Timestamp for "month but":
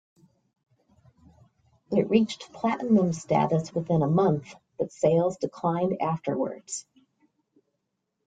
4.07-4.91